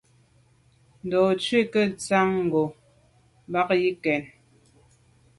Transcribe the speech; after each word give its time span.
Ndo’ 1.05 1.19
ntshui 1.33 1.61
nke 1.67 1.81
ntshan 1.91 2.29
ngo’ 2.45 2.63
bàn 3.51 3.71
yi 3.81 3.91
ke 4.01 4.07
yen. 4.15 4.23